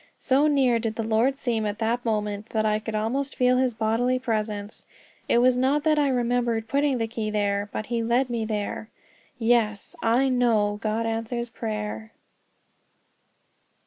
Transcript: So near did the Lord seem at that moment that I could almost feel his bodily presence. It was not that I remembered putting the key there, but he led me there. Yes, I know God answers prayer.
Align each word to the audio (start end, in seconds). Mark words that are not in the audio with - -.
So 0.19 0.47
near 0.47 0.79
did 0.79 0.95
the 0.95 1.03
Lord 1.03 1.37
seem 1.37 1.63
at 1.67 1.77
that 1.77 2.03
moment 2.03 2.47
that 2.49 2.65
I 2.65 2.79
could 2.79 2.95
almost 2.95 3.35
feel 3.35 3.57
his 3.57 3.75
bodily 3.75 4.17
presence. 4.17 4.87
It 5.29 5.37
was 5.37 5.57
not 5.57 5.83
that 5.83 5.99
I 5.99 6.07
remembered 6.07 6.67
putting 6.67 6.97
the 6.97 7.05
key 7.05 7.29
there, 7.29 7.69
but 7.71 7.85
he 7.85 8.01
led 8.01 8.27
me 8.27 8.43
there. 8.43 8.89
Yes, 9.37 9.95
I 10.01 10.27
know 10.27 10.79
God 10.81 11.05
answers 11.05 11.49
prayer. 11.49 12.13